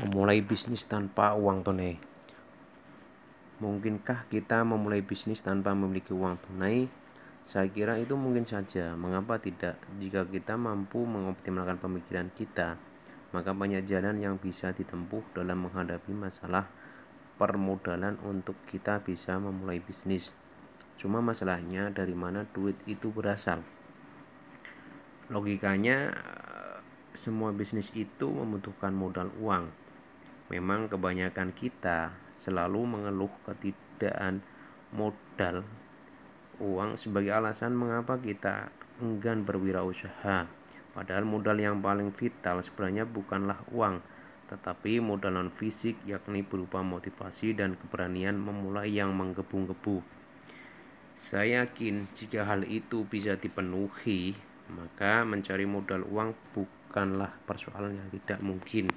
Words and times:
Memulai 0.00 0.40
bisnis 0.40 0.88
tanpa 0.88 1.36
uang 1.36 1.60
tunai. 1.60 2.00
Mungkinkah 3.60 4.32
kita 4.32 4.64
memulai 4.64 5.04
bisnis 5.04 5.44
tanpa 5.44 5.76
memiliki 5.76 6.16
uang 6.16 6.40
tunai? 6.40 6.88
Saya 7.44 7.68
kira 7.68 8.00
itu 8.00 8.16
mungkin 8.16 8.48
saja. 8.48 8.96
Mengapa 8.96 9.36
tidak? 9.36 9.76
Jika 10.00 10.24
kita 10.24 10.56
mampu 10.56 11.04
mengoptimalkan 11.04 11.76
pemikiran 11.76 12.32
kita, 12.32 12.80
maka 13.36 13.52
banyak 13.52 13.84
jalan 13.84 14.16
yang 14.16 14.40
bisa 14.40 14.72
ditempuh 14.72 15.20
dalam 15.36 15.68
menghadapi 15.68 16.16
masalah 16.16 16.64
permodalan 17.36 18.16
untuk 18.24 18.56
kita 18.72 19.04
bisa 19.04 19.36
memulai 19.36 19.84
bisnis. 19.84 20.32
Cuma 20.96 21.20
masalahnya 21.20 21.92
dari 21.92 22.16
mana 22.16 22.48
duit 22.48 22.80
itu 22.88 23.12
berasal. 23.12 23.60
Logikanya 25.28 26.16
semua 27.12 27.52
bisnis 27.52 27.92
itu 27.92 28.32
membutuhkan 28.32 28.96
modal 28.96 29.28
uang 29.36 29.89
Memang 30.50 30.90
kebanyakan 30.90 31.54
kita 31.54 32.10
selalu 32.34 32.82
mengeluh 32.98 33.30
ketidakadaan 33.46 34.42
modal 34.90 35.62
uang 36.58 36.98
sebagai 36.98 37.32
alasan 37.32 37.72
mengapa 37.78 38.18
kita 38.18 38.74
enggan 38.98 39.46
berwirausaha. 39.46 40.50
Padahal 40.90 41.22
modal 41.22 41.56
yang 41.56 41.78
paling 41.78 42.10
vital 42.10 42.60
sebenarnya 42.60 43.06
bukanlah 43.06 43.62
uang, 43.70 44.02
tetapi 44.50 44.98
modal 44.98 45.38
non 45.38 45.54
fisik 45.54 46.02
yakni 46.02 46.42
berupa 46.42 46.82
motivasi 46.82 47.54
dan 47.54 47.78
keberanian 47.78 48.34
memulai 48.34 48.90
yang 48.90 49.14
menggebu-gebu. 49.14 50.02
Saya 51.14 51.68
yakin 51.68 52.10
jika 52.16 52.42
hal 52.48 52.66
itu 52.66 53.06
bisa 53.06 53.38
dipenuhi, 53.38 54.34
maka 54.72 55.22
mencari 55.22 55.68
modal 55.68 56.02
uang 56.08 56.34
bukanlah 56.56 57.30
persoalan 57.46 58.00
yang 58.00 58.08
tidak 58.10 58.40
mungkin. 58.42 58.90